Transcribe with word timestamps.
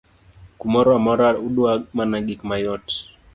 kumoro 0.59 0.89
amora 0.99 1.27
udwa 1.47 1.71
mana 1.97 2.17
gik 2.27 2.41
mayot 2.49 2.85